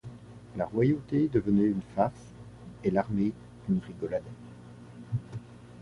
La 0.55 0.65
royauté 0.65 1.27
devenait 1.27 1.65
une 1.69 1.83
farce, 1.95 2.33
et 2.83 2.89
l'armée, 2.89 3.33
une 3.69 3.77
rigolade. 3.77 4.23